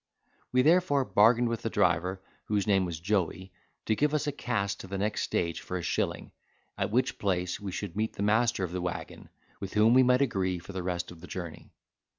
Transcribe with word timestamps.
We, 0.51 0.63
therefore, 0.63 1.05
bargained 1.05 1.47
with 1.47 1.61
the 1.61 1.69
driver, 1.69 2.23
whose 2.45 2.65
name 2.65 2.85
was 2.85 2.99
Joey, 2.99 3.51
to 3.85 3.95
give 3.95 4.15
us 4.15 4.25
a 4.25 4.31
cast 4.31 4.79
to 4.79 4.87
the 4.87 4.97
next 4.97 5.21
stage 5.21 5.61
for 5.61 5.77
a 5.77 5.83
shilling; 5.83 6.31
at 6.75 6.89
which 6.89 7.19
place 7.19 7.59
we 7.59 7.71
should 7.71 7.95
meet 7.95 8.13
the 8.13 8.23
master 8.23 8.63
of 8.63 8.71
the 8.71 8.81
waggon, 8.81 9.29
with 9.59 9.75
whom 9.75 9.93
we 9.93 10.01
might 10.01 10.23
agree 10.23 10.57
for 10.57 10.73
the 10.73 10.81
rest 10.81 11.11
of 11.11 11.21
the 11.21 11.27
journey. 11.27 11.69